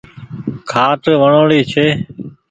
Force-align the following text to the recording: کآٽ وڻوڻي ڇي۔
کآٽ 0.71 1.03
وڻوڻي 1.21 1.61
ڇي۔ 1.71 1.85